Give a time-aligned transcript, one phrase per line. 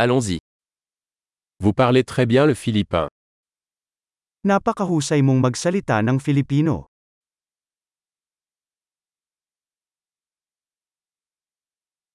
[0.00, 0.38] Allons-y.
[1.58, 3.08] Vous parlez très bien le philippin.
[4.46, 6.86] Napakahusay mong magsalita ng Filipino.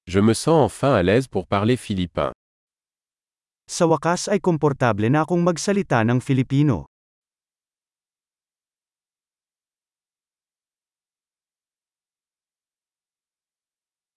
[0.07, 2.31] Je me sens enfin à l'aise pour parler philippin.
[3.67, 6.87] Sa wakas ay komportable na akong magsalita ng Filipino.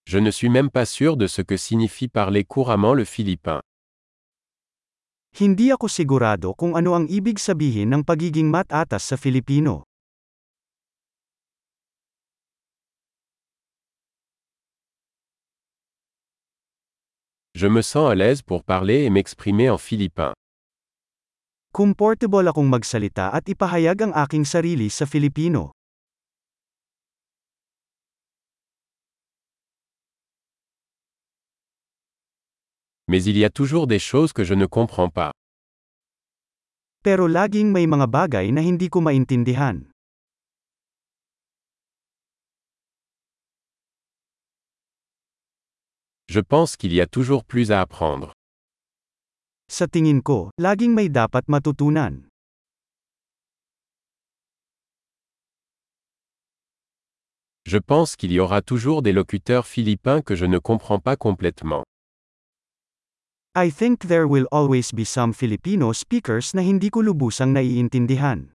[0.07, 3.59] Je ne suis même pas sûr de ce que signifie parler couramment le philippin.
[5.35, 9.83] Hindi ako sigurado kung ano ang ibig sabihin ng pagiging matatas sa Filipino.
[17.51, 20.31] Je me sens à l'aise pour parler et m'exprimer en philippin.
[21.75, 25.76] Comfortable akong magsalita at ipahayag ang aking sarili sa Filipino.
[33.09, 35.31] Mais il y a toujours des choses que je ne comprends pas.
[37.03, 39.87] Pero laging may mga bagay na hindi ko maintindihan.
[46.27, 48.33] Je pense qu'il y a toujours plus à apprendre.
[49.71, 52.27] Sa tingin ko, laging may dapat matutunan.
[57.63, 61.83] Je pense qu'il y aura toujours des locuteurs philippins que je ne comprends pas complètement.
[63.57, 68.53] I think there will always be some Filipino speakers na hindi ko lubusang naiintindihan.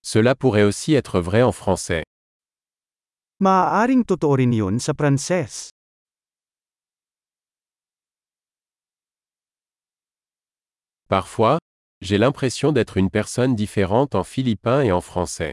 [0.00, 2.04] Cela pourrait aussi être vrai en français.
[3.44, 5.68] Maaaring totoo rin yun sa Pranses.
[11.10, 11.58] Parfois,
[12.00, 15.52] j'ai l'impression d'être une personne différente en philippin et en français.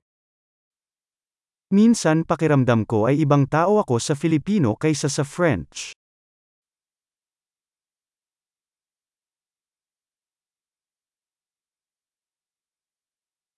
[1.73, 5.97] Minsan pakiramdam ko ay ibang tao ako sa Filipino kaysa sa French.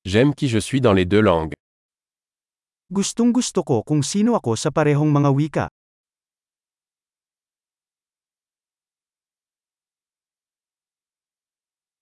[0.07, 1.59] J'aime qui je suis dans les deux langues.
[2.87, 5.65] Gustong gusto ko kung sino ako sa parehong mga wika.